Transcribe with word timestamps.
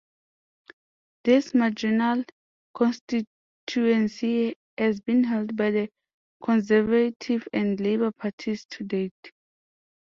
This 1.25 1.53
marginal 1.53 2.23
constituency 2.73 4.55
has 4.75 4.99
been 4.99 5.25
held 5.25 5.55
by 5.55 5.69
the 5.69 5.89
Conservative 6.43 7.47
and 7.53 7.79
Labour 7.79 8.11
parties 8.11 8.65
to 8.71 8.83
date. 8.83 9.31